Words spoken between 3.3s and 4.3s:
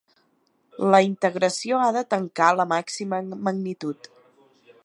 magnitud.